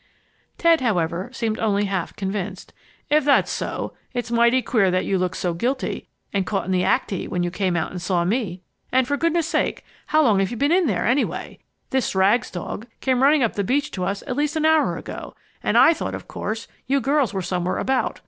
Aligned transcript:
Ted, 0.57 0.81
however, 0.81 1.29
seemed 1.31 1.59
only 1.59 1.85
half 1.85 2.15
convinced. 2.15 2.73
"If 3.11 3.23
that's 3.23 3.51
so, 3.51 3.93
it's 4.15 4.31
mighty 4.31 4.63
queer 4.63 4.89
that 4.89 5.05
you 5.05 5.19
looked 5.19 5.37
so 5.37 5.53
guilty 5.53 6.07
and 6.33 6.43
caught 6.43 6.65
in 6.65 6.71
the 6.71 6.83
act 6.83 7.11
y 7.11 7.25
when 7.25 7.43
you 7.43 7.51
came 7.51 7.75
out 7.77 7.91
and 7.91 8.01
saw 8.01 8.25
me! 8.25 8.63
And 8.91 9.07
for 9.07 9.15
goodness 9.15 9.45
sake, 9.47 9.85
how 10.07 10.23
long 10.23 10.39
have 10.39 10.49
you 10.49 10.57
been 10.57 10.71
in 10.71 10.87
there, 10.87 11.05
anyway? 11.05 11.59
This 11.91 12.15
Rags 12.15 12.49
dog 12.49 12.87
came 12.99 13.21
running 13.21 13.43
up 13.43 13.53
the 13.53 13.63
beach 13.63 13.91
to 13.91 14.03
us 14.03 14.23
at 14.25 14.35
least 14.35 14.55
an 14.55 14.65
hour 14.65 14.97
ago. 14.97 15.35
And 15.61 15.77
I 15.77 15.93
thought, 15.93 16.15
of 16.15 16.27
course, 16.27 16.67
you 16.87 16.99
girls 16.99 17.31
were 17.31 17.43
somewhere 17.43 17.77
about. 17.77 18.19